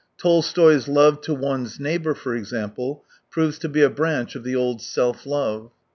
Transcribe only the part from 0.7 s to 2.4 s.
love to one's neighbour," for